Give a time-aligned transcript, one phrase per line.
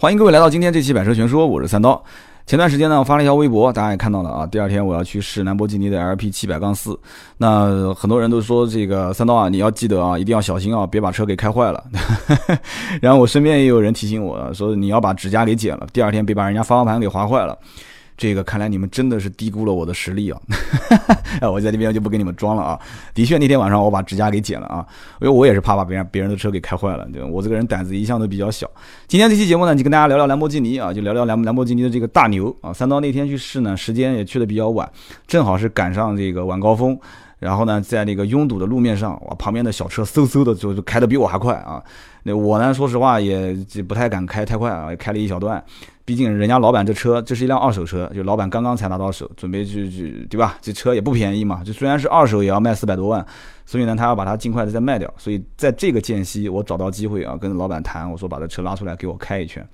[0.00, 2.02] 欢迎各位来到今天这期百车全说，我是三刀。
[2.46, 4.46] 前段时间呢，我发了一条微博，大家也看到了啊。
[4.46, 6.98] 第二天我要去试兰博基尼的 LP 七百杠四，
[7.36, 11.84] 那很多人都说这个三刀啊，你要记得啊，一定要小心啊，别把车给开坏了。
[13.02, 17.54] 然后我身边也有人提醒我说，你要把指甲给剪了，第二天别把人家方向盘给划坏了。
[18.20, 20.38] 这个看来你们真的是低估了我的实力啊！
[21.50, 22.78] 我在这边就不跟你们装了啊。
[23.14, 24.86] 的确，那天晚上我把指甲给剪了啊，
[25.22, 27.08] 因为我也是怕把别人别人的车给开坏了。
[27.10, 28.70] 对我这个人胆子一向都比较小。
[29.08, 32.70] 今天这期节目呢，就跟大家聊聊兰博基尼啊，就聊聊兰兰博基尼的这个大牛啊。
[32.74, 34.86] 三刀那天去试呢，时间也去的比较晚，
[35.26, 37.00] 正好是赶上这个晚高峰，
[37.38, 41.82] 然后呢，在那个拥堵的路面上，哇，旁边的小车嗖嗖的就就开的比我还快啊。
[42.22, 43.56] 那我呢，说实话也
[43.88, 45.62] 不太敢开太快啊，开了一小段。
[46.04, 50.58] 毕竟人家老板这车，这是一辆二手车，就老板刚刚才拿到手，准备去去，对吧？
[50.60, 53.24] 这车也不便宜嘛，就虽然是二手，也要卖四百多万，
[53.64, 55.12] 所以呢，他要把它尽快的再卖掉。
[55.16, 59.64] 所以在这个间隙，我找到机会啊，跟老板谈，我说把这车拉出来给我开一圈。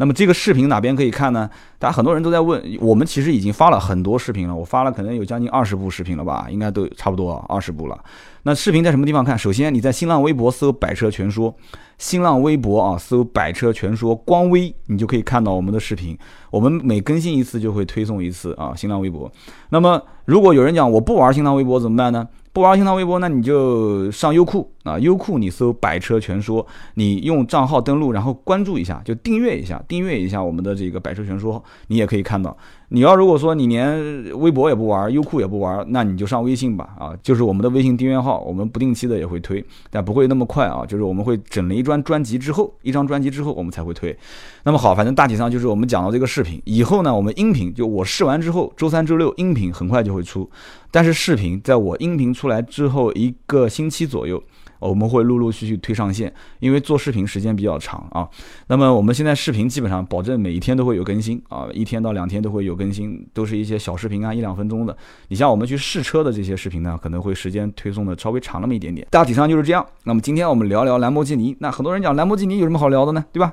[0.00, 1.48] 那么这个视频哪边可以看呢？
[1.78, 7.98] 大家很多人都在问，我们其实已经发了很多视频了，我发了可能有将近二十部视频了吧，应该都差不多二十部了。
[8.44, 9.38] 那视频在什么地方看？
[9.38, 11.54] 首先你在新浪微博搜“百车全说”，
[11.98, 16.16] 新浪微博啊搜“百车全说”光微，你就可以看到我们的视频。
[16.50, 19.30] 我们每更新一次就会推送一次啊，新浪微博。
[19.68, 22.26] 那么如果有人讲我不玩新浪微博怎么办呢？
[22.52, 32.56] 不玩新浪微博，那你就上优酷啊，优酷你搜“百车全说”，你用账号登录，然后关注一下，就订阅一下，订阅一下我们的这个“百车全说”，你也可以看到。
[32.92, 44.16] 你要如果说你连微博也不玩，优酷也不玩，那你就上微信吧啊，就是我们的微信订阅号，我们不定期的也会推，但不会那么快啊，就是我们会整了一张专辑之后，一张专辑之后我们才会推。
[44.62, 50.48] 那么好，反正大体上就是我们讲到这个视频以后呢，我们音频就我试完之后，周三、周六音频很快就会出，
[50.90, 54.42] 但是视频在我音频出来之后一个星期左右。
[54.88, 58.28] 我们会陆陆续续推上线，因为做视频时间比较长啊。
[58.66, 64.96] 那么我们现在视频基本上保证每一天都会有更新啊，一天到两天都会有更新，都是一些小视频啊，一两分钟的。
[65.28, 69.06] 你像我们去试车的这些视频呢，可能会时间推送的稍微长那么一点点。
[69.10, 69.86] 大体上就是这样。
[70.04, 71.56] 那么今天我们聊聊兰博基尼。
[71.60, 73.24] 那很多人讲兰博基尼有什么好聊的呢？
[73.32, 73.52] 对吧？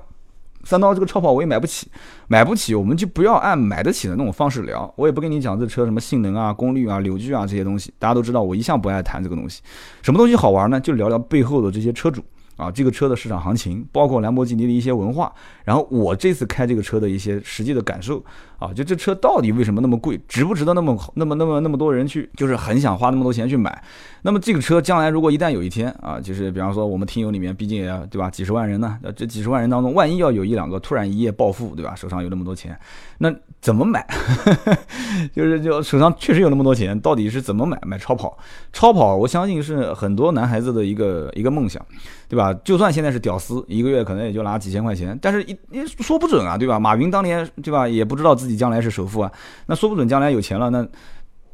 [0.67, 1.89] 三刀这个超跑我也买不起，
[2.27, 4.93] 买不起，我们就不要按买得起的那种方式聊。
[4.97, 9.61] 我也不跟你讲这车什么性能啊、功率啊、扭矩啊这些东西，大家都知道，我一向不爱谈这个东西。
[10.01, 10.77] 什么东西好玩呢？
[10.77, 12.21] 就聊聊背后的这些车主。
[12.57, 15.31] 啊，这个车的市场行情，包括兰博基尼的一些文化，
[15.63, 18.21] 然后我这次开这个车的一些实际的感受，
[18.59, 23.81] 啊，就这车到底为什么那么贵，值不值得那么那么那么那么多人去，就是很想花那么多钱去买。
[24.23, 32.77] 那么这个车将来如果一旦有一天啊，就是比方说我们听友里面，毕竟也对吧，几十万人呢，这几十万人当中，万一要有一两个突然一夜暴富，对吧，手上有那么多钱，
[33.19, 34.05] 那怎么买？
[35.33, 37.79] 就是就手上确实有那么多钱，到底是怎么买？
[37.85, 38.37] 买超跑？
[38.73, 41.85] 超跑，我相信是很多男孩子的一个一个梦想。
[42.29, 42.53] 对吧？
[42.55, 46.77] 就算现在是屌丝，一个月可能也就拿几千块钱，但是一你说不准啊，对吧？
[46.77, 49.31] 马云当年对吧，也不知道自己将来是首富啊，
[49.65, 50.85] 那说不准将来有钱了，那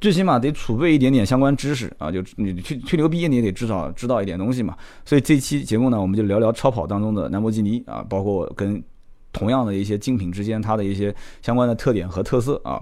[0.01, 4.75] 最起码得储备一点点相关知识啊，就你去吹牛逼，你也得至少知道一点东西嘛。
[5.06, 8.84] 所以这期节目呢，我们就聊聊超跑当中的兰博基尼啊，包括跟
[9.31, 11.13] 同样的一些精品之间它的一些
[11.44, 12.81] 相关的特点和特色啊。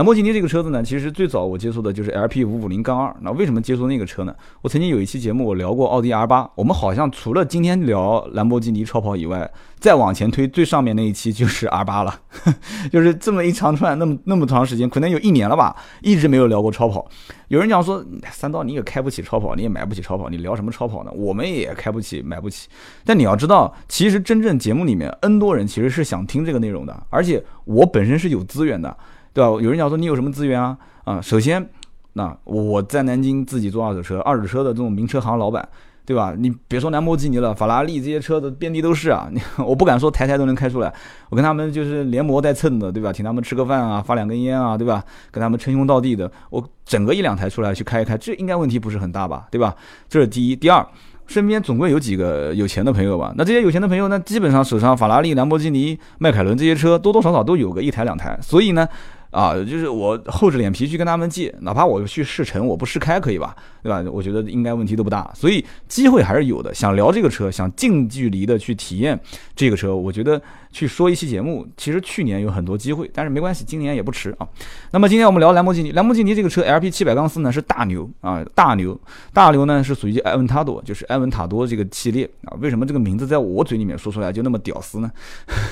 [0.00, 3.14] 兰博基尼这个车子呢，其实最早我接触的就是 LP 五五零杠二。
[3.20, 4.34] 那为什么接触那个车呢？
[4.62, 6.50] 我曾经有一期节目我聊过奥迪 R 八。
[6.54, 12.18] 我们好像除了今天聊兰博基尼超跑以外，再往前推最上面那一期就是 R 八了，
[12.90, 17.06] 就是这么一长串，那么那么长时间，可能有一年了吧，一直没有聊过超跑。
[17.48, 21.12] 有人讲说三刀你也开不起超跑，你也买不起超跑，你聊什么超跑呢？
[21.14, 22.70] 我们也开不起，买不起。
[23.04, 28.96] 但你要知道，其实真正节目里面 N 多人其实是想听这个内容的，而且我本身是有资源的。
[29.32, 29.50] 对吧？
[29.50, 30.76] 有人讲说你有什么资源啊？
[31.04, 31.66] 啊，首先，
[32.12, 35.66] 那我在南京自己做二手车，二手车的这种名车行老板，
[36.04, 36.34] 对吧？
[36.36, 39.30] 你别说兰博基尼了，法拉利这些车的遍地都是啊。
[39.64, 40.92] 我不敢说台台都能开出来，
[41.28, 43.12] 我跟他们就是连磨带蹭的，对吧？
[43.12, 45.02] 请他们吃个饭啊，发两根烟啊，对吧？
[45.30, 49.46] 跟他们称兄道弟的，我整个一两台出来去开一开，这应该问题不是很大吧？
[49.50, 49.74] 对吧？
[50.08, 50.56] 这是第一。
[50.56, 50.84] 第二，
[51.26, 53.32] 身边总归有几个有钱的朋友吧？
[53.36, 58.86] 那这些有钱的朋友呢，基本上手上法拉利、兰博基尼、迈凯伦这些车多多少少都有个一台两台，所以呢。
[59.30, 63.54] 啊，就是我厚着脸皮去跟他们借，哪怕我去试乘，我不试开可以吧？
[63.82, 64.02] 对吧？
[64.12, 66.74] 我觉得应该问题都不大，所以机会还是有的。
[66.74, 69.18] 想聊这个车，想近距离的去体验
[69.54, 70.40] 这个车，我觉得
[70.72, 74.46] 去说一期节目，其实去年有很多机会，但是没关系，今年也不迟啊。
[74.92, 78.98] 那么今天我们聊兰博基尼，兰博基尼这个车 LP 七百杠四呢是大牛啊，大牛，
[79.32, 82.56] 大牛呢是属于埃文塔多，就是埃文塔多这个系列啊。
[82.60, 85.10] 为什么这个名字在我嘴里面说出来就那么屌丝呢？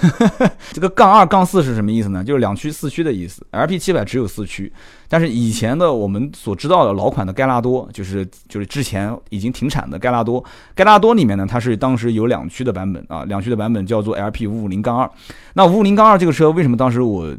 [0.73, 2.25] 这个杠二杠四是什么意思呢？
[2.25, 3.47] 就是两驱四驱的意思。
[3.53, 4.73] ，LP 七百只有四驱。
[5.11, 10.45] 但是以前的我们所知道的老款的盖拉多，就是就是之前已经停产的盖拉多，
[10.75, 15.11] 盖拉多里面呢，它是当时有两驱的版本啊，两驱的版本叫做 LP 五五零杠二。
[15.55, 17.35] 那五五零杠二这个车为什么当时我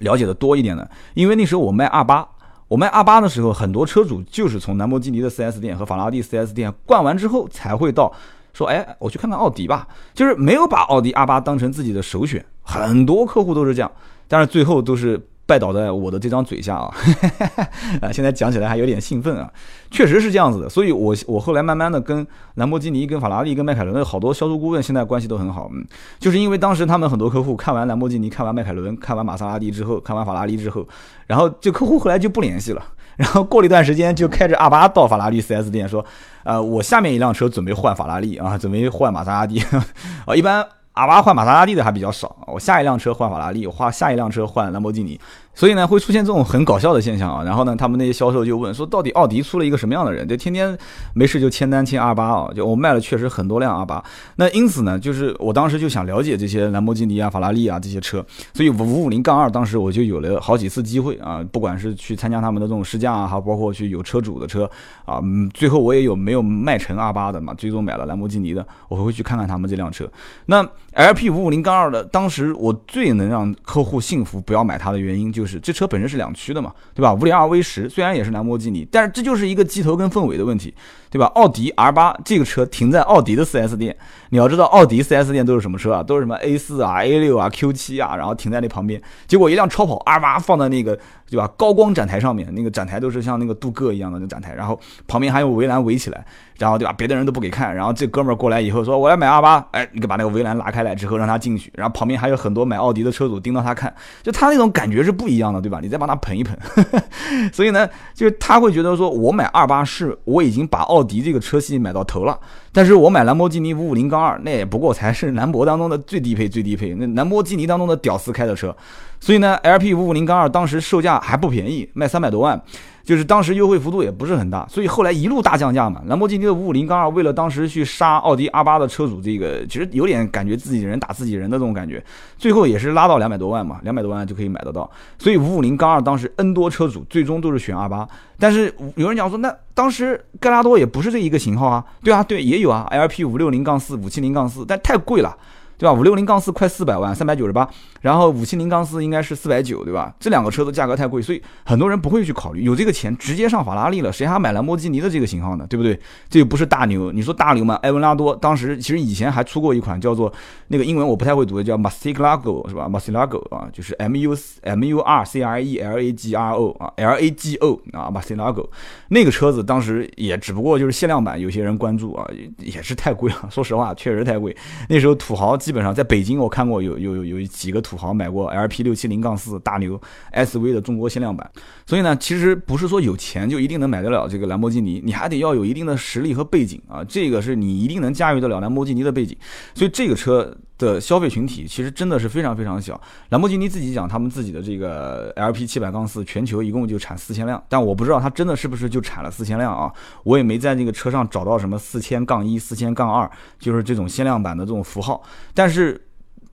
[0.00, 0.84] 了解的多一点呢？
[1.14, 2.28] 因为那时候我卖 R 八，
[2.66, 8.12] 我卖 R 八的时候，很多车主就是从兰博基尼的 4S 店和法拉第 4S 店灌完之后才会到。
[8.52, 13.92] 说哎，我去看看奥迪吧，就是没有把奥迪 R 八当成自己的首选，很多客户都是这样，
[14.26, 15.24] 但是最后都是。
[15.50, 16.94] 拜倒在我的这张嘴下啊！
[18.00, 19.50] 啊，现在讲起来还有点兴奋啊，
[19.90, 20.68] 确实是这样子的。
[20.68, 22.24] 所以，我我后来慢慢的跟
[22.54, 25.68] 兰博基尼、跟法拉利、跟迈凯伦的好多销售顾问现在关系都很好。
[25.74, 25.84] 嗯，
[26.20, 30.86] 就是因为当时他们很多客户看完兰博基尼、看完迈凯伦、看完玛莎拉蒂之后，看完法拉利之后，
[31.26, 32.84] 然后就客户后来就不联系了。
[33.16, 36.06] 然后过了一段时间，就开着 R 八到法拉利 4S 店说
[36.44, 39.60] ：“呃，我下面一辆车准备换法拉利啊，准备换玛莎拉蒂
[40.24, 40.64] 啊，一般。”
[41.00, 45.18] 阿巴换玛莎拉蒂的还比较少，我下一辆车换法拉利，我换下一辆车换兰博基尼。
[45.54, 47.42] 所以呢，会出现这种很搞笑的现象啊。
[47.44, 50.26] 然后呢，他们那些销售就问说，到底奥迪出了一个什么样的人？
[50.26, 50.76] 就天天
[51.12, 52.50] 没事就签单签 R 八啊。
[52.54, 54.02] 就我卖了确实很多辆 R 八。
[54.36, 58.24] 那因此呢，就是我当时就想了解这些兰博基尼啊、法拉利啊这些车。
[58.54, 64.70] 所以五五零杠二当时我就有了好几次机会啊，不管是去参加他们的这种试驾啊，还包括去有车主的车
[65.04, 65.20] 啊。
[65.52, 67.52] 最后我也有没有卖成 R 八的嘛？
[67.54, 70.10] 最终买了兰博基尼的，我会去看看他们这辆车。
[70.46, 77.14] 那 LP 五五零杠二的，当时我最能让客户信服不要买它的原因，就就是这车本身是两驱的嘛，对吧？
[77.14, 80.74] 五点二 V 十虽然也是兰博基尼，但是这就是一个机头跟凤尾的问题，
[81.10, 81.26] 对吧？
[81.34, 83.96] 奥迪 R 八这个车停在奥迪的 4S 店，
[84.30, 86.02] 你要知道奥迪 4S 店都是什么车啊？
[86.02, 90.98] 都是什么 A 四啊、A 六啊、Q 七啊，然后停在那旁边，结果一辆超跑 R 八放在那个。
[91.30, 91.46] 对吧？
[91.56, 94.76] 高光展台上面那个展台都是像那个镀铬一样的那展台，然后
[95.06, 96.26] 旁边还有围栏围起来，
[96.58, 96.92] 然后对吧？
[96.92, 105.78] 别的人都不给看，然后这哥们儿过来以后说我要买 R 八，哎，你把那个围栏拉开来之后让他进去，然后旁边还有很多买奥迪的车主盯着他看，就他那种感觉是不一样的，对吧？
[105.80, 106.58] 你再帮他捧一捧，
[107.54, 112.38] 所以呢，就是他会觉得说我买 R 八是我已经把奥奥迪这个车系买到头了，
[112.72, 118.74] 但是我买兰博基尼五五零杠二，那也不过才是兰博当中的最低配最低配，那兰博基尼当中的屌丝开的车。
[119.18, 122.60] 所以呢，LP 五五零杠二当时售价还不便宜，卖三百多万，
[123.10, 126.00] 就是当时优惠幅度也不是很大，所以后来一路大降价嘛。
[126.06, 132.00] 兰博基尼的五五零杠二为了当时去杀奥迪 R 八的车主，这个其实有点感觉自己人打自己人的这种感觉，
[132.38, 134.88] 最后也是拉到两百多万嘛，两百多万就可以买得到。
[135.18, 138.08] 所以五五零杠二当时 N 多车主最终都是选 R 八，
[138.38, 145.36] 但是有人讲说，那当时盖拉多也不是这一个型号啊，对啊，对，也有啊，LP 五六零杠四、五七零杠四，但太贵了。
[145.80, 145.92] 对吧？
[145.94, 147.66] 五六零杠四快四百万，三百九十八，
[148.02, 150.14] 然后五七零杠四应该是四百九，对吧？
[150.20, 152.64] 这两个车的价格太贵，所以很多人不会去考虑。
[152.64, 155.66] 有这个钱直接上法拉利了，谁还买兰博基尼的这个型号呢？
[155.70, 155.98] 对不对？
[156.28, 157.10] 这又不是大牛。
[157.10, 157.76] 你说大牛嘛？
[157.76, 160.30] 埃文拉多当时其实以前还出过一款叫做
[160.68, 166.52] 那个英文我不太会读的，叫 Murcielago 是吧？Murcielago 啊，就是 M U M U R C R E L A G R
[166.52, 168.68] O 啊，L A G O 啊，Murcielago
[169.08, 172.28] 那个车子当时也只不过就是限量版，有些人关注啊，
[172.58, 173.48] 也是太贵了。
[173.50, 174.54] 说实话，确实太贵。
[174.86, 175.56] 那时候土豪。
[175.70, 180.00] 基本上在北京，我看过有有有几个土豪买过 LP 六七零杠四大牛
[180.32, 181.48] SV 的中国限量版。
[181.86, 187.04] 所以呢，其实不是说有钱就一定能买得了这个兰博基尼，你还得要有一定的实力和背景啊。
[187.04, 189.36] 这个是你一定能驾驭得了兰博基尼的背景。
[189.72, 192.98] 所以这个车的消费群体其实真的是非常非常小。
[193.28, 199.92] 兰博基尼自己讲，他们自己的这个 LP 七百杠四全球一共就产四千辆，但我不知道它真的是不是就产了四千辆啊？
[200.24, 205.22] 我也没在那个车上找到什么四千杠一、四千杠二，就是这种限量版的这种符号。
[205.52, 206.00] 但是，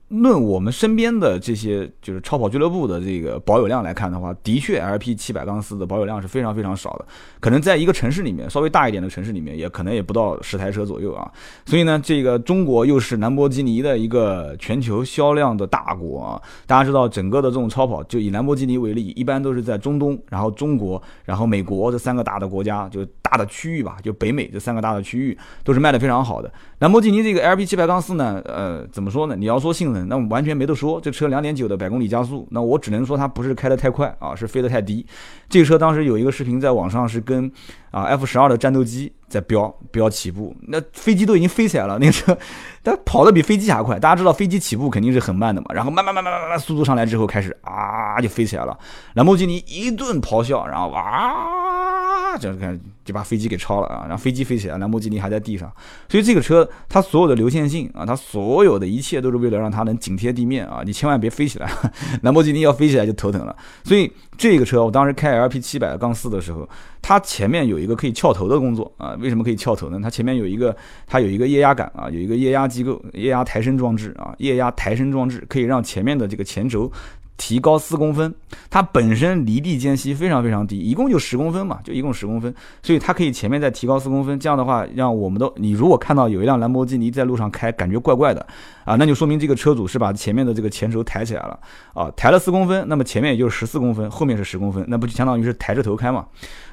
[0.08, 7.04] 论我们身边的这些就是超跑俱乐部的这个保有量来看的话，的确，LP 七百杠四的保有量是非常非常少的。
[7.40, 11.30] 可能在一个城市里面，稍微大一点的城市里面，也可能也不到十台车左右啊。
[11.66, 16.40] 所以呢，这个中国又是兰博基尼的一个全球销量的大国啊。
[16.66, 26.50] 大家知道，整个的这种超跑，就以兰博基尼为例，一般都是在中东，然后中国，然后美国这三个大的国家，就大大的区域吧，就北美这三个大的区域，都是卖的非常好的。
[26.78, 29.36] 兰博基尼这个 LP 七百杠四呢，呃，怎么说呢？
[29.36, 31.00] 你要说性能，那完全没得说。
[31.00, 35.04] 这车两点九的百公里加速，那我只能说它不是开得太快啊，是飞得太低。
[35.48, 37.50] 这个车当时有一个视频在网上是跟
[37.90, 42.36] 啊 F 十二的战斗机在飙飙起步，那飞机都已经飞起来了，那个车
[42.84, 43.98] 它跑得比飞机还快。
[43.98, 48.78] 大家知道飞机起步肯定是很慢的嘛，然后慢慢慢慢慢慢速度上来之后开始啊就飞起来了。
[49.14, 51.44] 兰博基尼一顿咆哮，然后哇，
[52.30, 55.72] 那这看就把飞机给超了啊，然后飞机飞起来，兰博基尼还在地上。
[56.10, 61.70] 所以这个车它所有的流线性啊，它所有的一切都是为了让它能紧贴地面啊，你千万别飞起来，
[62.22, 63.56] 兰博基尼要飞起来就头疼了。
[63.82, 66.68] 所以这个车我当时开 LP 七百杠四的时候，
[67.00, 69.98] 它前面有一个可以翘头的工作啊，为什么可以翘头呢？
[70.02, 76.92] 它前面有一个它有一个液压杆啊，有一个液压机构、液压抬升装置啊，液压抬升装置可以让前面的这个前轴。
[77.38, 78.34] 提高四公分，
[78.68, 88.46] 它本身离地间隙非常非常低，一共就十公分嘛，就一共十公分，所以它可以前面再提高四公分，这样的话，让我们的你如果看到有一辆兰博基尼在路上开，感觉怪怪的
[88.88, 91.60] 啊，那就说明这个车主是把前面的这个前轴抬起来了
[91.92, 96.24] 啊，抬了四公分，那么前面也就是十四公分，后面是十公分，那不就相当于是抬着头开嘛？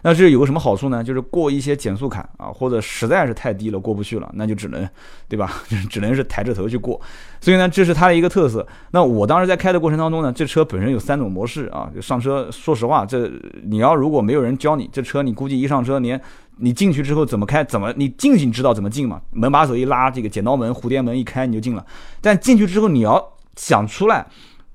[0.03, 1.03] 那这有个什么好处呢？
[1.03, 4.87] 就是过一些减速坎啊，或者实在是太低了过不去了，那就只能，
[5.27, 5.51] 对吧？
[5.89, 7.01] 只能是抬着头去过。
[7.41, 8.65] 所以呢，这是它的一个特色。
[8.91, 11.91] 那我当时在开的过程当中呢，这车本身有三种模式啊。
[11.93, 13.29] 就上车，说实话，这
[13.65, 16.19] 你要如果没有人教你，这车你估计一上车，连
[16.57, 19.21] 你进去之后怎么开，怎么你进去你知道怎么进吗？
[19.31, 21.85] 门把手一拉，这个剪刀门、蝴蝶门一开你就进了。
[22.21, 24.25] 但进去之后你要想出来。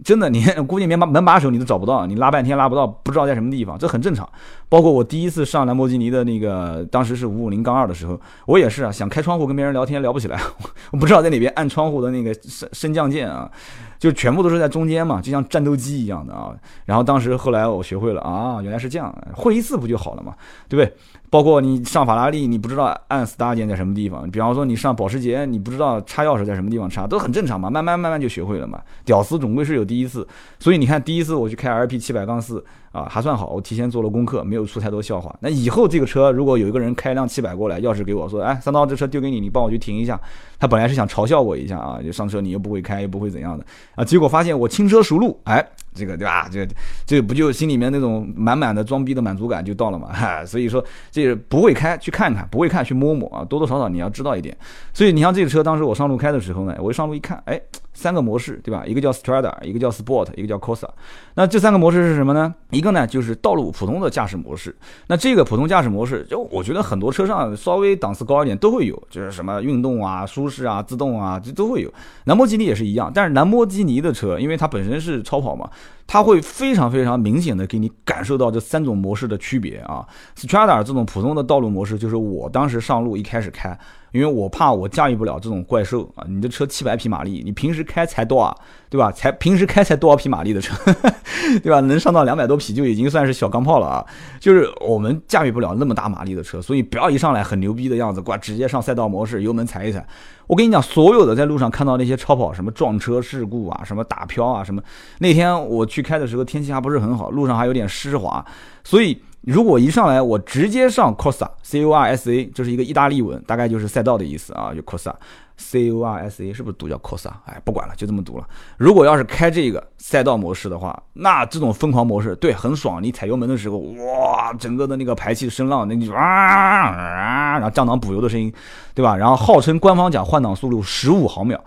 [0.02, 4.26] 真的，你估计连把门把手你都找不到，你拉半天拉不到，不知道在什么地方，这很正常。
[4.70, 10.40] 包括我第一次上兰博基尼的那个，当时是五五零杠二的时候，我也是啊，想开窗户跟别人聊天聊不起来，
[10.92, 13.50] 我不知道在哪边按窗户的那个升升降键啊，
[13.98, 16.54] 就全部都是在中间嘛，就像战斗机一样的啊。
[16.86, 20.34] 然后当时后来我学会了啊，原来是这样，会一次不就好了嘛，
[20.68, 20.96] 对不对？
[21.30, 27.70] 包括你上法拉利，你不知道按 start 键在什么地方；比方说你上保时捷，你不知道插钥匙在什么地方插，都很正常嘛。
[27.70, 28.80] 慢慢慢慢就学会了嘛。
[29.04, 30.26] 屌丝总归是有第一次，
[30.58, 35.34] 所以你看第一次我去开 R P 七百杠四啊，还算好，我提前做了功课，没有出太多笑话。
[35.40, 40.20] 那以后这个车如果有一个人开辆七百过来，钥匙给我说，哎，三刀这车丢给你，你帮我去停一下。
[40.58, 45.66] 他本来是想嘲笑我一下啊，就上车你又不会开，又不会怎样的啊，结果发现我轻车熟路，哎。
[45.92, 46.48] 这个对吧？
[46.48, 46.64] 这
[47.04, 50.12] 这不就心里面那种满满的装逼的满足感就到了嘛？
[50.12, 54.56] 哈， 所以说这不会开去看看，不会看去摸摸啊，多多少少你要知道一点。
[54.94, 57.60] 所以你像这个车，当时我上路开的时候呢，我一上路一看，哎，
[57.92, 58.84] 三个模式对吧？
[58.86, 60.88] 一个叫 Strada，一个叫 Sport，一个叫 Corsa。
[61.34, 62.54] 那这三个模式是什么呢？
[62.70, 64.74] 一个呢就是道路普通的驾驶模式。
[65.08, 71.92] 那这个普通驾驶模式，就我觉得很多车上稍微档次高一点都会有，就是什么运动啊、舒适啊、自动啊，这都会有。
[72.24, 75.68] 兰博基尼也是一样，但是兰博基尼的车，因为它本身是超跑嘛。
[76.06, 80.04] 它会非常非常明显的给你感受到这三种模式的区别啊
[80.36, 83.78] ，Strada 这种普通的道路模式，就是我当时上路一开始开。
[84.12, 86.24] 因为我怕我驾驭不了这种怪兽啊！
[86.28, 88.56] 你的车七百匹马力，你平时开才多少，
[88.88, 89.12] 对吧？
[89.12, 90.74] 才平时开才多少匹马力的车，
[91.62, 91.80] 对吧？
[91.80, 94.04] 能上到两百多匹就已经算是小钢炮了啊！
[94.40, 100.04] 就是我们驾驭不了那么大马力的车，所以不要一上来很牛逼的样子，挂直接上赛道模式，油门踩一踩。
[100.48, 104.82] 我跟你讲，所有的在路上看到那些超跑，什么撞车事故啊，什么打漂啊，什么
[105.20, 108.44] 那天我去开的时候天气还不是很好，路上还有点湿滑，
[108.82, 109.22] 所以。
[109.42, 117.30] 如果一上来我直接上 Corsa，C O R S A，这是一个意大利文，大概就是赛道的意思啊，就 Corsa，C O R S A 是不是读叫 Corsa？
[117.46, 118.46] 哎，不管了，就这么读了。
[118.76, 123.02] 如果要是开这个赛道模式的话，那这种疯狂模式，对，很爽。
[123.02, 128.52] 你踩油门的时候，哇，整个的那个排气声浪，那你啊，然后降档补油的声音，
[128.94, 129.16] 对吧？
[129.16, 131.58] 然后号称官方讲换挡速度十五毫秒。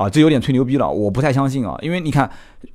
[0.00, 2.30] 啊，这有点吹牛逼了，我不太相信啊，因为你看，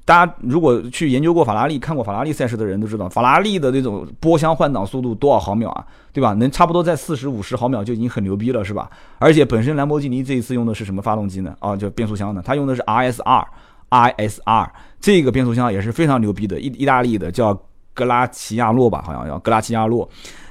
[0.05, 6.33] 大家如果去研究过法拉利、看过法拉利赛事的人都知道，法拉利的这种波箱换挡速度多少毫秒啊，对吧？
[6.33, 8.87] 能差不多在四十五十毫秒就已经很牛逼了，是吧？
[9.17, 11.55] 而且本身兰博基尼这一次用的是什么发动机呢？
[11.57, 14.69] 啊，就变速箱呢，它用的是 RSR，ISR
[15.01, 17.59] 这个变速箱也是非常牛逼的，意意大利的叫
[17.95, 20.07] 格拉齐亚洛吧，好像叫格拉齐亚洛。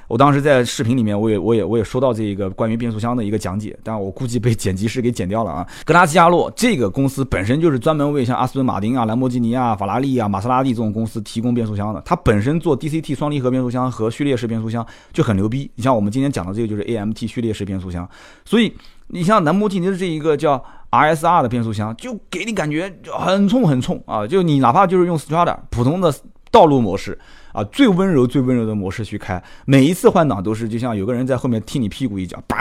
[0.08, 5.66] 我当时在视频里面，我也我也我也说到这一个关于变速箱的一个讲解，但我估计被剪辑师给剪掉了啊。
[5.84, 12.02] 格拉西亚洛这个公司本身就是专门为像阿斯顿马丁啊、兰博基尼啊、法拉利啊、玛莎拉蒂这种公司提供变速箱的。
[12.04, 15.70] 它本身做 DCT 双离合变速箱和序列式变速箱就很牛逼。
[15.74, 18.08] 你像我们今天讲的这个就是 AMT 序列式变速箱，
[18.44, 18.74] 所以
[19.08, 24.26] 你像兰博基尼的这一个叫 RSR 的变速箱，就给你感觉就很冲很冲啊！
[24.26, 26.14] 就你哪怕就是用 Strada 普通的
[26.50, 27.18] 道路模式。
[27.54, 32.58] 啊，最温柔、最温柔的模式去开，每一次换挡都是就像有个人在后面踢你屁股一脚，梆，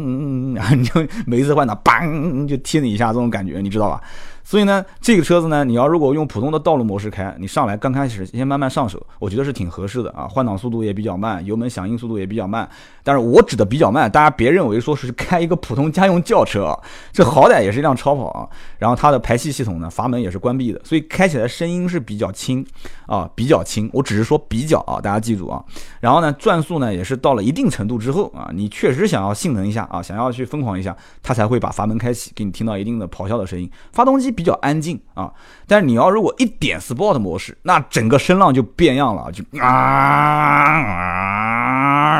[0.56, 4.00] 然后你就每一次换挡，梆，就踢你一下，这种感觉你知道吧？
[4.44, 10.26] 所以呢，这个车子呢，你要如果用普通的道路模式开，你上来刚开始先慢慢上手，我觉得是挺合适的啊。
[10.28, 12.68] 换挡速度也比较慢，油门响应速度也比较慢。
[13.04, 16.78] 但是我指的比较慢，大家别认为说是开一个普通家用轿车，啊
[17.12, 18.48] 这好歹也是一辆超跑啊。
[18.78, 22.66] 然后它的排气系统呢，阀门也是关闭的，所以开起来声音是比较轻
[23.06, 23.88] 啊，比较轻。
[23.92, 25.62] 我只是说比较啊，大家记住啊。
[26.00, 33.70] 然后呢，转速呢也是到了一定程度之后啊，你确实想要性能一下啊，想要去疯狂一下，它才会把阀门开启，给你听到一定的咆哮的声音。
[33.92, 34.31] 发动机。
[34.32, 35.30] 比较安静啊，
[35.66, 39.68] 但是你要如果一点 Sport 模式，那整个声浪就变样了，就啊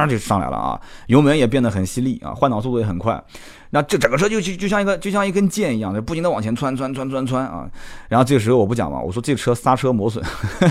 [0.00, 3.22] 啊就上来了啊，油门也变得很犀利啊，换挡速度也很快，
[3.70, 7.66] 那这整个车就就就像一个就像一根箭一样，就不停的往前窜窜窜窜窜啊。
[8.08, 10.24] 然后这个时候我不讲嘛，我说这个车刹车磨损，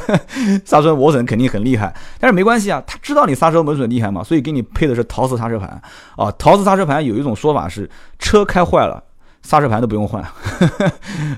[0.66, 5.70] 刹车磨损肯定很厉害，但是没关系啊，他知道你刹车磨损厉害嘛，所以给你配的是陶瓷刹车盘
[6.16, 6.32] 啊。
[6.38, 9.04] 陶瓷刹车盘有一种说法是车开坏了。
[9.44, 10.24] 刹车盘都不用换，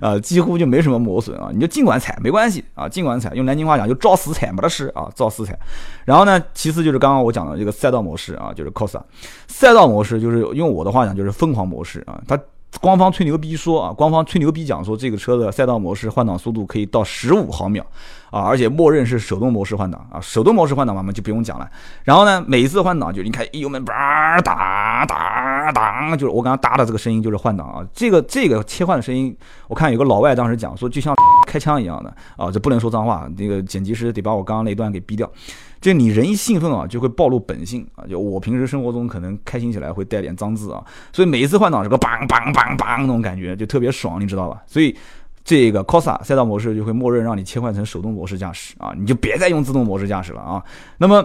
[0.02, 5.58] 啊， 几乎就没什么磨损啊，你就尽管踩没关系啊，尽管踩，用南京话讲就照死踩没得事啊，照死踩。
[6.06, 9.02] 然后呢，其次就是刚刚我讲的这个赛道模式啊，就是 COSA
[9.48, 12.40] 赛道模式就是用我的话讲就是疯狂模式啊，它。
[12.82, 17.86] 官方吹牛逼说啊，官方吹牛逼讲说这个车的赛道模式换挡速度可以到十五毫秒
[18.32, 21.70] 啊，而且默认是手动模式换挡啊，手动模式换挡我们就不用讲了。
[22.04, 27.86] 然后呢，每一次换挡就你看油门叭打打哒，就是我刚刚哒的这个声音就是换挡啊。
[27.92, 29.36] 这个这个切换的声音，
[29.68, 31.14] 我看有个老外当时讲说就像
[31.48, 35.30] 开枪一样的啊，这不能说脏话，那个剪辑师得把我刚刚那一段给逼掉。
[35.82, 38.08] 就你人一兴奋啊，就会暴露本性啊！
[38.08, 44.64] 就我平时生活中可能开心起来会带点脏字啊，所以每一次换挡这个梆梆梆梆那种感觉就特别爽，你知道吧？
[44.66, 44.96] 所以
[45.44, 50.64] 这个 Cosa 赛道模式就会默认让你切换成手动模式驾驶啊，你就别再用自动模式驾驶了啊。
[51.00, 51.22] 那么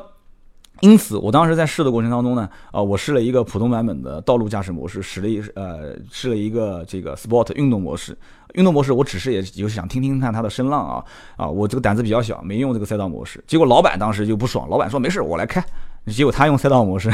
[0.81, 8.17] 因此我当时在试的过程当中呢，啊，我试了一个普通版本的道路驾驶模式，试了一呃试了一个这个 Sport 运动模式。
[8.55, 11.05] 运动模式，我只是也就是想听听看它的声浪啊
[11.37, 11.47] 啊！
[11.47, 13.45] 我这个胆子比较小，没用这个赛道模式。
[13.47, 15.63] 结果老板当时就不爽，老板说没事，我来开。
[16.09, 17.11] 结果他用赛道模式，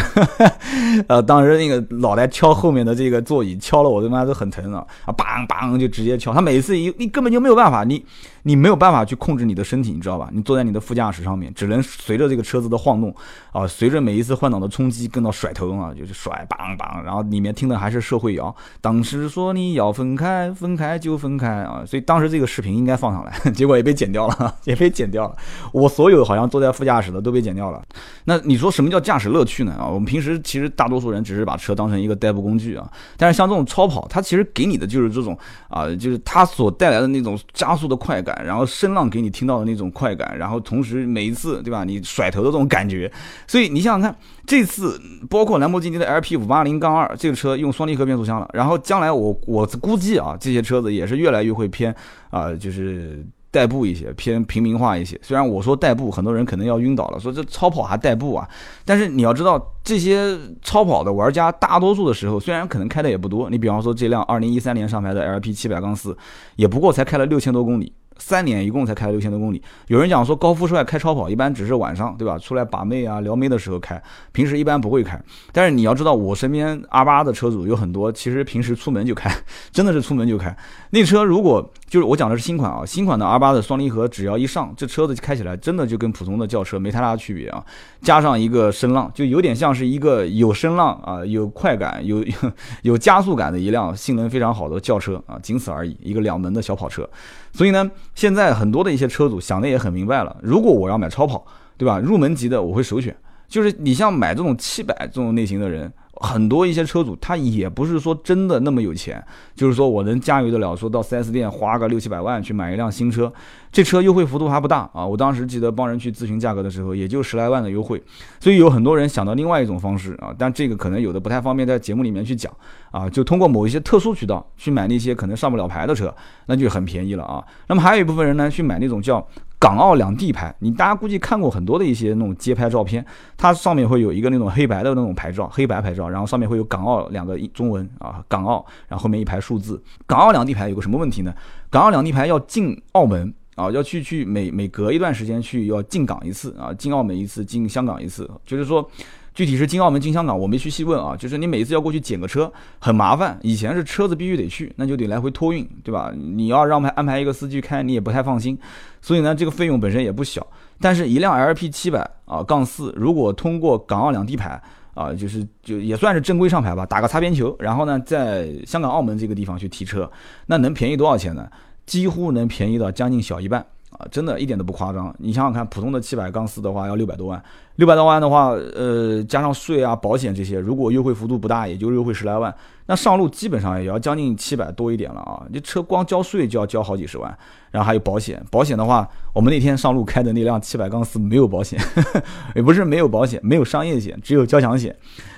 [1.08, 4.84] 呃，当时那个脑袋敲后面的这个座椅，敲了我他妈都很疼啊！
[5.04, 6.32] 啊，梆梆就直接敲。
[6.32, 8.04] 他每次一，你根本就没有办法，你
[8.42, 10.28] 你没有办法去控制你的身体，你知道吧？
[10.32, 13.14] 你坐在你的副驾驶上面，只能随着这个车子的晃动
[13.52, 18.54] 啊，随着每一次换挡的冲击跟到甩头啊，就是甩梆梆，然后里面听的还是社会摇。
[18.80, 21.82] 当时说你要分开，分开就分开啊！
[21.86, 25.34] 所以当时这个视频应该放上来， 结果也被剪掉了， 也被剪掉了。
[25.72, 27.82] 我所有好像坐在副驾驶的都被剪掉了。
[28.24, 29.72] 那你说什什么叫驾驶乐趣呢？
[29.78, 32.86] 啊，我们平时其实大多数人只是把车当成一个代步工具啊。
[33.16, 35.34] 但是像这种超跑，它其实给你的就是这种
[35.68, 43.10] 啊，就是它所带来的那种加速的快感，然后声浪给你听到的那种快感，然后同时每一次对吧，你甩头的这种感觉。
[43.46, 44.14] 所以你想想看，
[44.46, 45.00] 这次
[45.30, 51.94] 包括兰博基尼的 LP 五八零杠二这个车用双离合变速箱了，然后将来我我估计啊，这些车子也是越来越会偏
[52.28, 53.24] 啊，就是。
[53.54, 58.48] 代步一些偏平民化一些，虽然我说代步，很多人可能要晕倒了，说这超跑还代步啊？
[58.84, 66.16] 但是你要知道，这些超跑的玩家大多数的时候，虽然可能开的也不多，你比方说这辆2013年上牌的 LP 七百杠四，
[66.56, 67.92] 也不过才开了六千多公里。
[68.18, 69.62] 三年一共才开了六千多公里。
[69.88, 72.38] 有人讲说高富帅开超跑一般只是晚上，对吧？
[72.38, 74.00] 出来把妹啊、撩妹的时候开，
[74.32, 75.20] 平时一般不会开。
[75.52, 79.30] 但是你要知道，我身边 R 八的车主有很多，其实平时出门就开，
[79.72, 80.56] 真的是出门就开。
[80.90, 87.64] 那车如果就是我讲的是新款啊，新款的 R 八的双离合，只要一上，这车子开起来真的就跟普通的轿车没太大区别啊。
[88.00, 92.24] 加上一个声浪，就有点像是一个有声浪啊、有快感、有
[92.82, 97.08] 有加速感的一辆性能非常好的轿车啊，仅此而已，一个两门的小跑车。
[97.54, 101.46] 所以呢，现在很多的一些车主想的也很明白了，如果我要买超跑，
[101.78, 101.98] 对吧？
[102.00, 103.16] 入门级的我会首选，
[103.48, 105.90] 就是你像买这种七百这种类型的人。
[106.20, 109.22] 很多一些车主他也不是说真的那么有钱，
[109.54, 113.32] 就是说我能驾驭得了，说到 4S 店花个六七百万去买一辆新车，
[113.72, 115.04] 这车优惠幅度还不大啊。
[115.04, 118.02] 我当时记得帮人去咨询价格的时候，也就十来万的优惠。
[118.38, 122.52] 所以有很多人想到另外一种方式啊，但这个可能有的不太方便在节目里面去讲
[122.90, 126.14] 啊，就通过某一些特殊渠道去买那些可能上不了牌的车，
[126.46, 127.44] 那就很便宜了啊。
[127.68, 129.26] 那么还有一部分人呢，去买那种叫。
[129.64, 133.02] 港澳两地牌，你大家估计看过很多的一些那种街拍照片，
[133.34, 139.82] 它上面会有一个那种黑白的那种牌照，黑白牌照，然后上面会有港澳两个中文啊，港澳，然后后面一排数字。
[140.06, 141.34] 港澳两地牌有个什么问题呢？
[141.70, 148.86] 港澳两地牌要进澳门啊，要去去每每隔一段时间去要进港一次啊，进澳门一次，进香港一次，就是说。
[149.34, 151.16] 具体是进澳门、进香港，我没去细问啊。
[151.16, 153.38] 就是你每次要过去检个车，很麻烦。
[153.42, 156.12] 以前是车子必须得去，那就得来回托运，对吧？
[156.16, 158.56] 你要让排安排一个司机开，你也不太放心。
[159.02, 160.46] 所以呢，这个费用本身也不小。
[160.80, 164.60] 但是，一辆 LP 七百啊杠四，如果通过港澳两地牌
[164.94, 170.10] 啊，就是就也算是正规上牌吧，打个擦边球，然后呢，在香港、澳门这个地方去提车，
[170.46, 171.48] 那能便宜多少钱呢？
[171.86, 173.64] 几乎能便宜到将近小一半。
[173.98, 175.14] 啊，真的一点都不夸张。
[175.18, 177.42] 你想想看，普通的七百杠四的话要六百多万，
[177.76, 182.54] 六百多万的话，呃，加上税啊、保险这些，如果优惠幅度不大，也就优惠十来万。
[182.86, 185.42] 那上路基本上也要将近七百多一点了啊！
[185.50, 187.34] 你车光交税就要交好几十万，
[187.70, 188.44] 然后还有保险。
[188.50, 191.80] 保险的话，我们那天上路开的那辆七百杠四没有保险，
[192.54, 194.94] 也不是没有保险，没有商业险，只有交强险。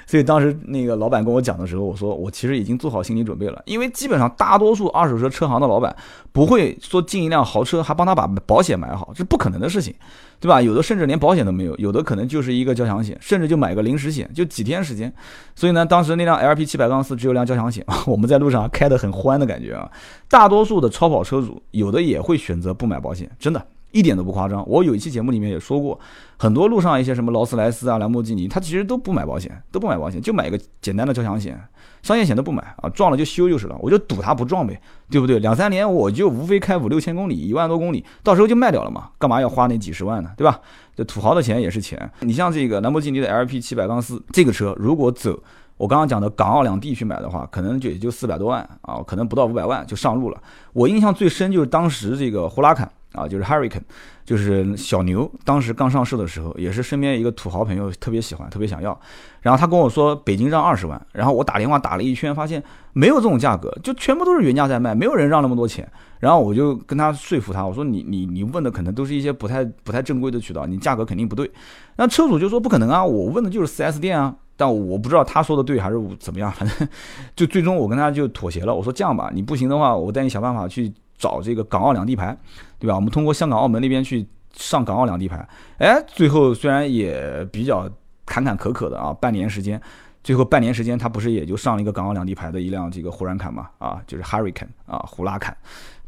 [0.06, 5.94] 所以当时那个老板跟我讲的时候，我说我其实已经做好心理准备了，因为基本上大多数二手车车行的老板
[6.30, 9.92] 不会说进一辆豪车还帮他把保险买好，这不可能的事情，
[10.38, 10.62] 对吧？
[10.62, 15.12] 有的甚至连保险都没有，有的可能就是一个交强险，甚至就买个临时险，就几天时间。
[15.56, 19.90] 所以呢，当时那辆 LP 七百杠四只有辆交强险， 我们在路上开得很欢的感觉啊。
[20.28, 23.66] 大多数的超跑车主有的也会选择不买保险，真的。
[23.92, 24.62] 一点都不夸张。
[24.68, 25.98] 我有一期节目里面也说过，
[26.36, 31.58] 很多路上一些什么劳斯莱斯啊、兰博基尼，他其实都不买保险，都不买保险，就买一个简单的交强险，
[32.02, 35.38] 商业险都不买啊，撞了就修就是了，我就赌他不撞呗，对不对？
[35.38, 40.30] 两三年我就无非开五六千公里，一万多公里，到时候就卖掉了嘛，干嘛要花那几十万呢？
[40.36, 40.60] 对吧？
[40.94, 42.10] 这土豪的钱也是钱。
[42.20, 45.42] 你像这个兰博基尼的 LP 七百杠四这个车，如果走。
[45.78, 50.42] 我刚刚讲的港澳两地去买的话，可能就也就四百多万啊，可能不到五百万就上路了。
[50.72, 53.80] 我印象最深就是当时这个呼拉坎啊，就是 Hurricane，
[54.24, 58.98] 就是小牛，当时刚上市的时候，也是身边一个土豪朋友特别喜欢，特别想要。
[59.40, 65.90] 然后他跟我说北京让二十万，然后我打电话打了一圈，发现没有这种价格，就全部都是原价在卖，没有人让那么多钱。
[66.18, 71.50] 然后我就跟他说服他，我说你你你问的可能都是一些不太不太正规的渠道，你价格肯定不对。
[71.96, 74.34] 那车主就说不可能啊，我问的就是 4S 店啊。
[74.58, 76.88] 但我不知道他说的对还是怎么样，反正
[77.36, 78.74] 就最终我跟他就妥协了。
[78.74, 82.36] 我说这样吧，你不行的话，我带你想办法去找这个港澳两地牌，
[82.78, 82.94] 对吧？
[82.94, 85.46] 我们通过香港、澳门那边去上港澳两地牌。
[85.78, 87.88] 哎，最后虽然也比较
[88.24, 89.80] 坎坎坷坷的啊，半年时间，
[90.22, 93.68] 最后半年时间他不是也就上了一个港澳两地牌的一辆这个胡兰坎嘛？
[93.78, 95.56] 啊，就是 Hurricane 啊，胡拉坎。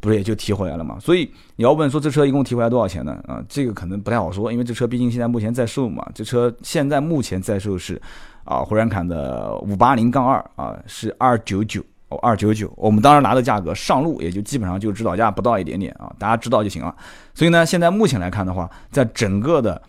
[0.01, 0.97] 不是也就提回来了嘛？
[0.97, 3.21] 所以你要问说这车一共提回来多少钱呢？
[3.27, 6.07] 啊，这个可能不太好说，因为这车毕竟现在目前在售嘛。
[6.15, 8.01] 这车现在目前在售是，
[8.45, 12.71] 啊，胡然坎的五八零杠二啊，是二九九哦，二九九。
[12.75, 16.95] 我们当时拿的价格上路也就基本上就指导价不到一点点啊，大家知道就行了。
[17.33, 19.81] 所以呢，现在目前来看的话，在整个的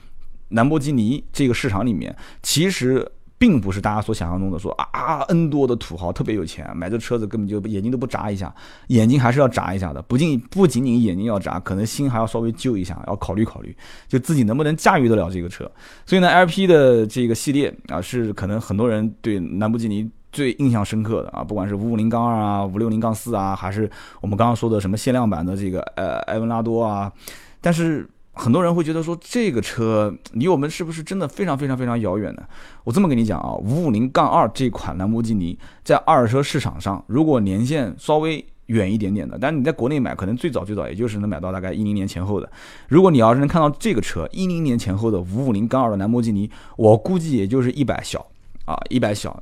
[0.51, 3.11] 兰博基尼这个市场里面，其实。
[3.41, 8.55] 并不是大家所想象中的说啊，N 多的土豪特别有钱，买这车子根本就眼睛都不眨一下，
[8.89, 10.03] 眼睛还是要眨一下的。
[10.03, 13.75] 不仅不仅仅眼睛要眨，可能心还要稍微揪一下，要考虑考虑，
[14.07, 15.65] 就自己能不能驾驭得了这个车。
[16.05, 23.90] 所以呢，LP 的这个系列啊，是可能很多人对兰博基尼最印象深刻的啊，不管是五五零杠二啊，五六零杠四啊，还是
[24.21, 27.12] 我们刚刚说的什么限量版的这个呃埃文拉多啊，
[27.61, 28.09] 但是。
[28.33, 32.43] 很多人会觉得说这个车离我们是不是真的非常非常非常遥远呢？
[32.85, 42.51] 我这么跟你讲啊，五五零杠二这款兰博基尼在二手车市场上，如果年限稍微远一点点的，但是你在国内买，可能最早最早也就是能买到大概一零年前后的。
[42.88, 48.25] 如果你要是能看到这个车一零年前后的五五零杠二的兰博基尼，我估计也就是一百小
[48.64, 49.38] 啊，一百小。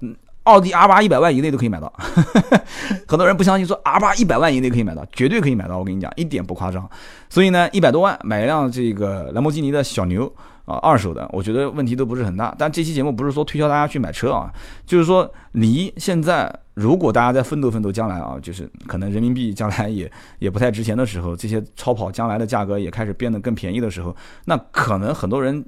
[0.48, 1.92] 奥迪 R 八一百万以内都可以买到，
[3.06, 6.88] 很多人不相信，说 R 八一百万以内可以买到，绝对可以买到，我跟你讲，一点不夸张。
[7.28, 10.24] 所以呢，一百多万买一辆这个兰博基尼的小牛
[10.64, 12.54] 啊，二手的，我觉得问题都不是很大。
[12.58, 14.50] 但这期节目不是说推销大家去买车啊，
[14.87, 25.62] 就是说离现在，如果大家在奋斗奋斗，将来啊，就是可能人民币将来也也不太值钱的时候，这些超跑将来的价格也开始变得更便宜的时候，那可能很多人。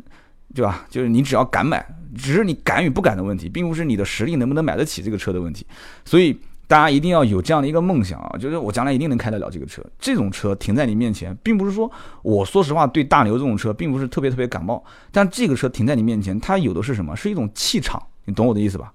[0.55, 0.87] 对吧？
[0.89, 1.85] 就是你只要敢买，
[2.17, 5.67] 只是你敢与不敢的问题，并不是你的实力能不能买得起这个车的问题。
[6.05, 6.37] 所以
[6.67, 9.83] 大家一定要有这样的一个梦想啊，就是我将来一定能开得了这个车。
[9.99, 11.91] 这种车停在你面前，并不是说
[12.23, 17.17] 我说实话对大牛这种车并不是特别特别感冒，但这个车停在你面前，它有的是什么？
[17.17, 18.93] 是一种气场，你懂我的意思吧？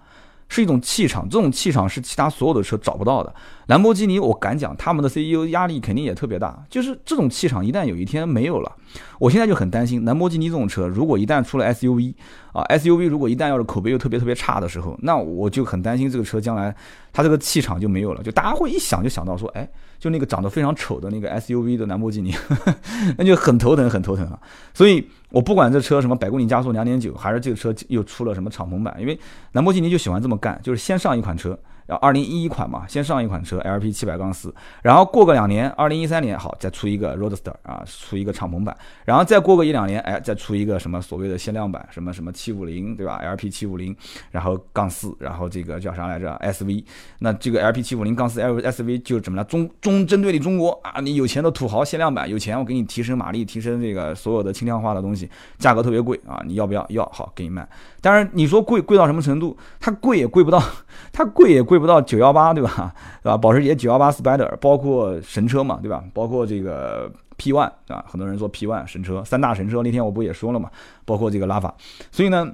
[0.48, 3.34] 是一种气场，这种气场是其他所有的车找不到的。
[3.66, 6.64] 兰博基尼，我敢讲，他们的 CEO 压力肯定也特别大。
[6.70, 8.72] 就是这种气场，一旦有一天没有了，
[9.20, 12.14] 我现在就很担心兰博基尼这种车，如果一旦出了 SUV
[12.54, 16.76] 啊，SUV 如果一旦要是口碑又特别特别差的时候，那我就很担心这个车将来
[17.12, 18.24] 它这个气场就没有了。
[18.24, 19.68] 就大家会一想就想到说，哎，
[20.00, 22.34] 就那个长得非常丑的那个 SUV 的兰博基尼，
[23.18, 24.40] 那就很头疼，很头疼啊。
[24.74, 29.20] 所以我不管这车什么百公里加速两点九，还是这个车又出了什么敞篷版，因为
[29.54, 31.58] 兰博基尼就喜欢这么干，就是先上一款车。
[31.88, 43.96] 要二零一一款嘛，先上一款车 LP 七百杠四，然后过个两年，二零一三年好再出一个 Roadster 啊，出一个敞篷版，然后再过个一两年，哎，再出一个什么所谓的限量版，什么什么七五零对吧？LP 七五零，
[44.32, 46.84] 然后杠四，然后这个叫啥来着？SV，
[47.20, 49.44] 那这个 LP 七五零杠四 LSV 就怎么了？
[49.44, 56.84] 中中针对你中国啊，你有钱的土豪限量版，有钱我给你提升马力，提升这个所有的轻量化的东西，价格特别贵啊，你要不要？
[56.90, 57.68] 要，好给你卖。
[58.02, 59.56] 当然你说贵贵到什么程度？
[59.80, 60.60] 它贵也贵不到，
[61.14, 61.75] 它贵也贵。
[61.76, 62.94] 贵不到九幺八，对吧？
[63.22, 63.38] 对吧？
[63.38, 66.04] 保时捷九幺八 Spider，包括神车嘛，对吧？
[66.14, 70.70] 包括这个 P One 啊，很多人说 P One 神车，三大神车，那天我不也说了嘛？
[71.04, 71.74] 包括这个拉法，
[72.12, 72.54] 所以呢。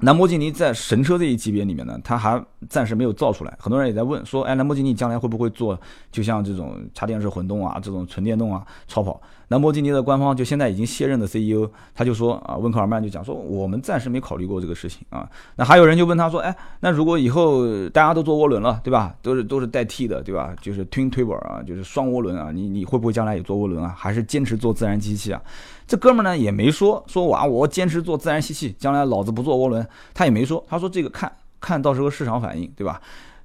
[0.00, 3.56] 兰博基尼在神车这一级别里面呢，它还暂时没有造出来。
[3.58, 5.78] 很多人也在问说，哎，兰博基尼将来会不会做，
[6.10, 9.20] 就像这种插电式混动啊，这种纯电动啊，超跑？
[9.48, 15.28] 兰博基尼的官方就现在已经卸任的 CEO，他就说啊，温克尔曼就讲说，我们暂时没考虑过这个事情啊。
[15.54, 19.14] 那还有人就问他说，哎，那如果以后大家都做涡轮了，对吧？
[19.22, 20.52] 都是都是代替的，对吧？
[20.60, 23.94] 就是 twin turbo 啊，就是双涡轮啊，你你会不会将来也做涡轮啊？
[23.96, 25.40] 还是坚持做自然吸气啊？
[25.86, 30.64] 这哥们呢也没说说哇，我坚持做自然吸气，将来老子不做涡轮，他也没说。
[30.68, 33.00] 他说这个看看到时候市场反应，对吧？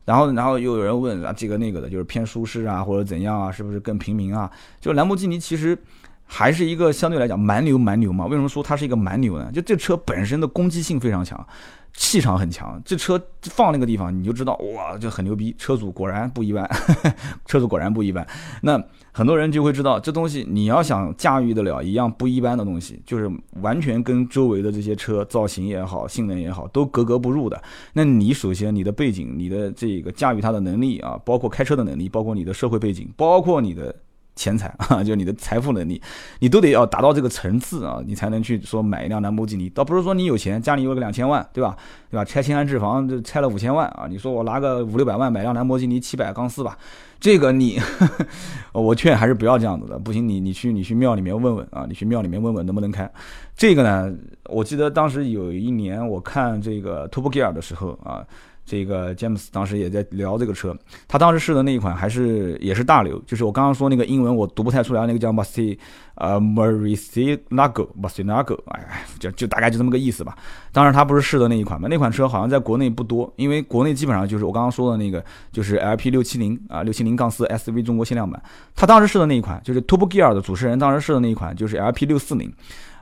[0.06, 4.50] 然后然后又有人问啊，这个那个的，就是偏舒适啊，或者怎样啊，是不是更平民啊？
[4.80, 5.78] 就兰博基尼其实
[6.26, 8.26] 还是一个相对来讲蛮牛蛮牛嘛？
[8.26, 9.52] 为什么说它是一个蛮牛呢？
[9.54, 11.47] 就这车本身的攻击性非常强。
[11.93, 15.54] 气场很强，这车放那个地方你就知道，哇，就很牛逼。
[15.58, 16.69] 车主果然不一般，
[17.45, 18.25] 车主果然不一般。
[18.62, 23.30] 那很多人就会知道，这东西你要想驾驭得了一样不一般的东西，就是
[23.62, 27.62] 完全跟周围的这些车造型也好、性能也好都格格不入的。
[27.93, 33.95] 那你首先你的背景、你的这个驾驭它的能力啊，包括开车的能力，包括你的社会背景，包括你的。
[34.36, 36.02] 钱财 啊，就你的财富能力，
[36.39, 39.70] 你都得要达到这个层次啊，你才能去说买一辆兰博基尼。
[39.70, 41.76] 倒不是说你有钱，家里有个两千万，对吧？
[42.10, 42.26] 对吧？
[42.26, 46.78] 拆迁安置房就拆了五千万啊，你说我拿个五六百万买辆兰博基尼七百杠四吧，
[47.20, 47.80] 这个你，
[48.74, 50.00] 我劝还是不要这样子的。
[50.00, 53.10] 不行，你你去你去庙里面问问啊，你去庙里面问问能不能开。
[53.56, 54.12] 这个呢，
[54.50, 58.26] 我记得当时有一年我看这个 Top Gear 的时候啊。
[58.71, 60.73] 这个詹姆斯当时也在聊这个车，
[61.05, 65.77] 他当时试的那一款还是也是大流，就是我刚刚说那个英文我读不太出来，那个叫 m a s i
[66.15, 68.25] 呃 m a r i c i n a g o m a s i
[68.25, 70.38] n a g o 哎，就就大概就这么个意思吧。
[70.71, 78.41] 当然他不是试的那一款嘛，那款车好像在国内不多，因为国内基本上就是我刚刚说的那个，就是 LP 六七零啊，六七零杠四 SV 中国限量版。
[78.73, 82.49] 他当时试的那一款，就是 Top Gear 的主持人当时试的那一款，就是 LP 六四零。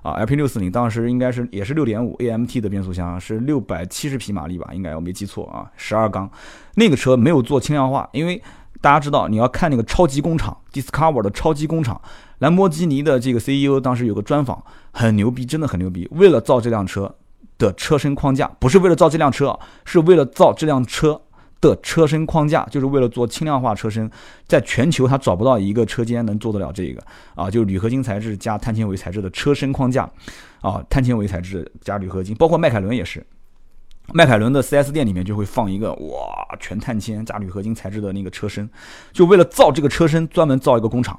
[0.02, 4.70] 啊，LP 六四零当时应该是也是六点五 AMT 的变速箱，是六百七十匹马力吧？
[4.74, 6.30] 应该我没记错啊，十二缸。
[6.76, 8.42] 那个车没有做轻量化，因为
[8.82, 12.02] 大家知道你要看那个超级工厂 Discover 的超级工厂，
[12.40, 16.08] 兰博基尼的这个 CEO 当时有个专访，很牛逼，真的很牛逼。
[16.12, 17.14] 为了造这辆车
[17.58, 21.22] 的车身框架，不是为了造这辆车，是为了造这辆车。
[21.62, 24.10] 的车身框架就是为了做轻量化车身，
[24.48, 27.04] 在全球它找不到一个车间能做得了这个。
[27.36, 30.10] 啊，就是铝合金材质加碳纤维材质的车身框架。
[30.62, 33.26] 啊，碳纤维材质加铝合金，包括迈凯伦也是，
[34.12, 38.70] 迈凯伦的 4S 店里面就会放一个哇，全碳纤加铝合金材质的那个车身，
[39.14, 41.18] 就为了造这个车身专门造一个工厂。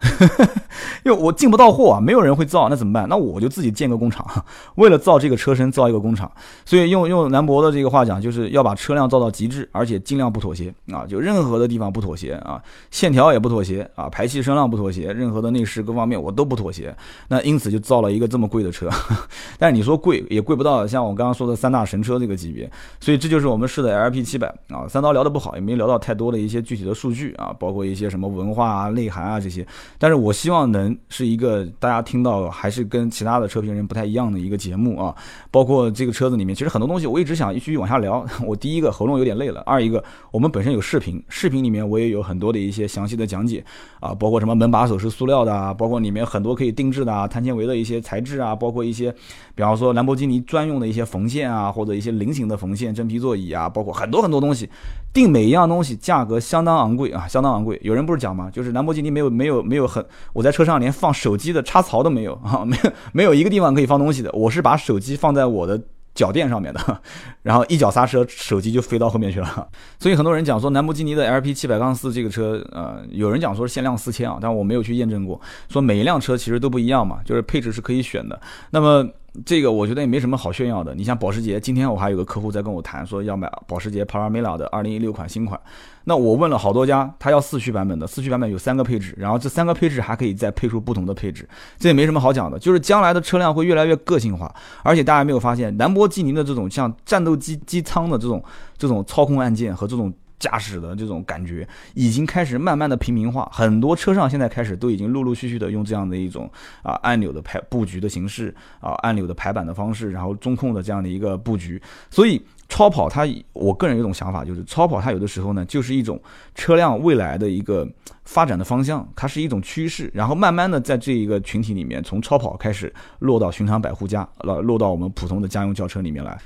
[1.04, 3.08] 因为我进不到货啊，没有人会造，那怎么办？
[3.08, 4.26] 那我就自己建个工厂，
[4.76, 6.30] 为了造这个车身造一个工厂。
[6.64, 16.94] 所以用用兰博的这个话讲，就是要把车辆造到极致，而且尽量不妥协啊，就任何的地方不妥协啊，线条也不妥协啊，排气声浪不妥协，任何的内饰各方面我都不妥协。
[17.28, 18.88] 那因此就造了一个这么贵的车，
[19.58, 22.70] 但是你说贵也贵不到像我刚刚说的三大神车这个级别。
[23.00, 29.66] 所以这就是我们试的 LP 七百啊，三刀聊的不好，也没聊到太多的一些具体的数据啊，包括一些什么文化啊、内涵啊这些。
[29.98, 35.14] 但是我希望能是一个大家听到还是跟其他的车评人不太一样的一个节目啊，
[35.50, 38.24] 包括这个车子里面，其实很多东西我一直想继续往下聊。
[38.46, 43.64] 我第一个喉咙有点累了，二一个我们本身有视频，视频里面我也有很多的一些详细的讲解
[44.00, 49.12] 啊，包括什么门把手是塑料的啊，包括里面很多可以定制的啊，碳纤维的一些材质啊，包括一些，
[49.54, 54.68] 比方说兰博基尼专用的一些缝线啊，或者一些菱形的缝线、真皮座椅啊，包括很多很多东西。
[55.12, 57.76] 定每一样东西价格相当昂贵啊，相当昂贵。
[57.82, 58.48] 有人不是讲吗？
[58.52, 64.30] 就是兰博基尼没有没有没有就很，我在车上连放手机的插槽都没有啊，没有没有一个地方可以放东西的。
[64.32, 65.80] 我是把手机放在我的
[66.14, 67.00] 脚垫上面的，
[67.42, 69.68] 然后一脚刹车，手机就飞到后面去了。
[69.98, 75.40] 所以很多人讲说兰博基尼的 LP 七百杠四这个车，呃，有人讲说是限量四千啊，但我没有去验证过，
[75.70, 78.38] 说每一辆车其实都不一样嘛，就是配置是可以选的。
[78.70, 79.08] 那么。
[79.44, 80.94] 这个我觉得也没什么好炫耀的。
[80.94, 85.60] 你像保时捷，今天我还有个客户在跟我谈，说要买保时捷 Panamera 的2016款新款。
[86.04, 92.58] 那我问了好多家，他要四驱版本的，四驱版本有三个配置，然后这三个配置还可以再配出不同的配置，这也没什么好讲的。
[92.58, 98.42] 就是将来的车辆会越来越个性化，而且大家没有发现，兰博基尼的这种像战斗机机舱的这种
[98.76, 100.12] 这种操控按键和这种。
[100.40, 106.50] 驾驶的这种感觉已经开始慢慢的平民化，很多车上现在开始都已经陆陆续续的用这样的一种
[106.82, 111.80] 啊按钮的排布局的形式啊按钮的排版的方式，然后中控的这样的一个布局。
[112.10, 116.20] 所以超跑它，我个人有种想法，就是超跑它有的时候呢，就是一种
[116.54, 117.86] 车辆未来的一个
[118.24, 126.38] 发展的方向，它是一种趋势，然后慢慢的在这一个群体里面，从超跑开始落到寻常百户家，落落到我们普通的家用轿车里面来。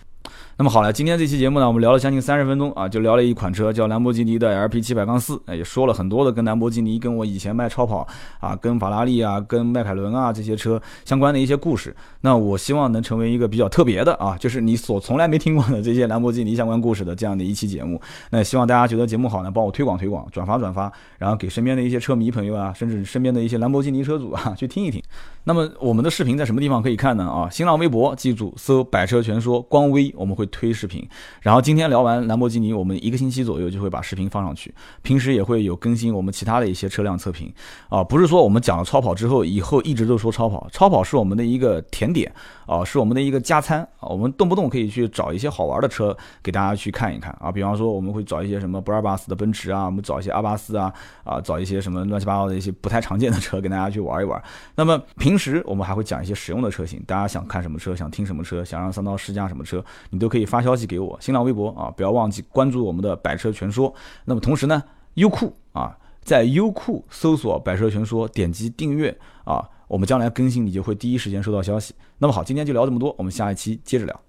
[0.57, 8.07] 那么好了，今天这期节目呢，我们聊了将近三十分钟啊，就聊了一款车，叫兰博基尼的 LP 七百杠四，也说了很多的跟兰博基尼、跟我以前卖超跑
[8.39, 11.93] 啊、跟法拉利啊、跟迈凯伦啊这些车相关的一些故事。
[12.21, 18.01] 那我希望能成为一个比较特别的啊，就是你所从来没听过的这些兰博基尼相关故事的这样的一期节目。
[18.31, 25.03] 那希望大家觉得节目好呢，帮我推广推广，转发转发，然后给身边的一些车迷朋友啊，甚至身边的一些兰博基尼车主啊 去听一听。
[25.47, 27.29] 那么我们的视频在什么地方可以看呢？
[27.29, 31.07] 啊，新浪微博记住搜“百车全说”，光微我们会推视频。
[31.41, 34.75] 然后今天聊完兰博基尼，我们一个星期左右就会把视频放上去。
[35.03, 37.53] 平时也会有更新我们其他的一些车辆测评
[37.89, 42.33] 啊，不是说我们讲了超跑之后，以后一直都说超跑，超跑是我们的一个甜点
[42.67, 44.09] 啊，是我们的一个加餐啊。
[44.09, 50.93] 我们动不动可以去找一些好玩的车给大家去看一看啊，比方说我们会找一些什么不二八四的奔驰啊，我们找一些阿巴斯啊
[51.25, 54.43] 啊，找一些什么乱七八糟的一些不太常见的车给大家去玩一玩。
[54.75, 63.95] 那么平时我们还会讲一些实用的车型，大家想看什么车，想听什么车，想让三刀试驾什么车，你都可以发消息给我，新浪微博啊，不要忘记关注我们的百车全说。
[64.25, 64.83] 那么同时呢，
[65.15, 71.95] 优酷啊，在优酷搜索“百车全说”，点击订阅啊，我们将来更新你就会第一时间收到消息。
[72.19, 74.21] 那么好，今天就聊这么多，我们下一期接着聊。